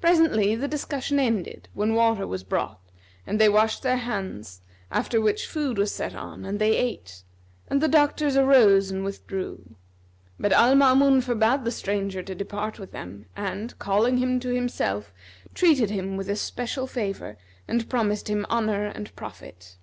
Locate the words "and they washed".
3.24-3.84